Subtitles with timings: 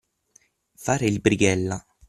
[0.77, 1.85] Fare il brighella.